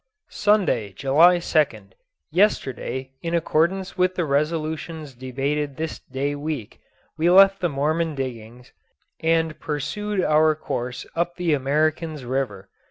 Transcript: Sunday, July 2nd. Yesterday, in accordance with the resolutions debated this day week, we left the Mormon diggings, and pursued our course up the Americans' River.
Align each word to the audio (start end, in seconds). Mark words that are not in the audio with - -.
Sunday, 0.31 0.93
July 0.93 1.37
2nd. 1.37 1.91
Yesterday, 2.31 3.11
in 3.21 3.35
accordance 3.35 3.99
with 3.99 4.15
the 4.15 4.25
resolutions 4.25 5.13
debated 5.13 5.77
this 5.77 5.99
day 5.99 6.33
week, 6.33 6.79
we 7.19 7.29
left 7.29 7.59
the 7.61 7.69
Mormon 7.69 8.15
diggings, 8.15 8.71
and 9.19 9.59
pursued 9.59 10.19
our 10.23 10.55
course 10.55 11.05
up 11.15 11.35
the 11.35 11.53
Americans' 11.53 12.25
River. 12.25 12.67